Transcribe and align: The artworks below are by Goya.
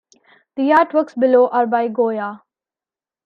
The 0.55 0.63
artworks 0.71 1.13
below 1.15 1.47
are 1.49 1.67
by 1.67 1.87
Goya. 1.89 2.41